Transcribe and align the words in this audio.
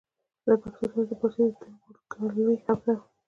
له 0.47 0.55
پښتو 0.61 0.85
سره 0.91 1.03
د 1.09 1.11
پارسي 1.19 1.43
د 1.47 1.51
تربورګلوۍ 2.09 2.57
خبره 2.65 2.93
وه. 2.99 3.05